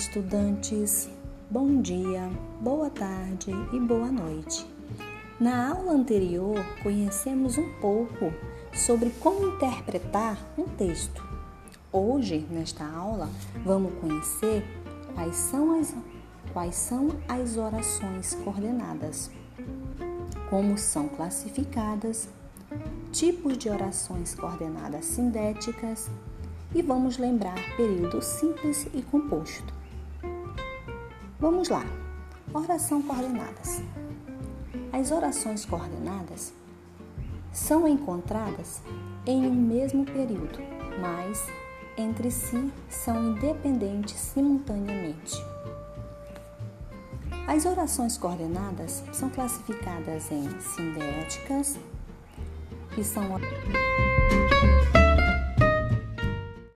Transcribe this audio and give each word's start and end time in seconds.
estudantes! 0.00 1.10
Bom 1.50 1.82
dia, 1.82 2.30
boa 2.58 2.88
tarde 2.88 3.50
e 3.70 3.78
boa 3.78 4.10
noite. 4.10 4.66
Na 5.38 5.72
aula 5.72 5.92
anterior, 5.92 6.56
conhecemos 6.82 7.58
um 7.58 7.70
pouco 7.82 8.32
sobre 8.72 9.10
como 9.20 9.46
interpretar 9.48 10.38
um 10.56 10.64
texto. 10.64 11.22
Hoje, 11.92 12.46
nesta 12.50 12.82
aula, 12.82 13.28
vamos 13.62 13.92
conhecer 14.00 14.64
quais 15.14 15.36
são 15.36 15.78
as, 15.78 15.94
quais 16.54 16.76
são 16.76 17.10
as 17.28 17.58
orações 17.58 18.34
coordenadas, 18.36 19.30
como 20.48 20.78
são 20.78 21.08
classificadas, 21.08 22.26
tipos 23.12 23.58
de 23.58 23.68
orações 23.68 24.34
coordenadas 24.34 25.04
sindéticas 25.04 26.08
e 26.74 26.80
vamos 26.80 27.18
lembrar 27.18 27.58
período 27.76 28.22
simples 28.22 28.86
e 28.94 29.02
composto. 29.02 29.78
Vamos 31.40 31.70
lá. 31.70 31.86
Oração 32.52 33.00
coordenadas. 33.00 33.80
As 34.92 35.10
orações 35.10 35.64
coordenadas 35.64 36.52
são 37.50 37.88
encontradas 37.88 38.82
em 39.24 39.46
um 39.46 39.54
mesmo 39.54 40.04
período, 40.04 40.58
mas 41.00 41.46
entre 41.96 42.30
si 42.30 42.70
são 42.90 43.30
independentes 43.30 44.16
simultaneamente. 44.16 45.34
As 47.46 47.64
orações 47.64 48.18
coordenadas 48.18 49.02
são 49.10 49.30
classificadas 49.30 50.30
em 50.30 50.46
sindéticas, 50.60 51.78
que 52.94 53.02
são 53.02 53.34